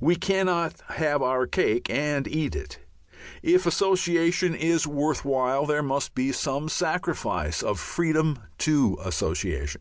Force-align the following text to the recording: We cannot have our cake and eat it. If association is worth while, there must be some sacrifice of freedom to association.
We 0.00 0.14
cannot 0.14 0.74
have 0.90 1.22
our 1.22 1.44
cake 1.44 1.90
and 1.90 2.28
eat 2.28 2.54
it. 2.54 2.78
If 3.42 3.66
association 3.66 4.54
is 4.54 4.86
worth 4.86 5.24
while, 5.24 5.66
there 5.66 5.82
must 5.82 6.14
be 6.14 6.30
some 6.30 6.68
sacrifice 6.68 7.64
of 7.64 7.80
freedom 7.80 8.38
to 8.58 8.96
association. 9.04 9.80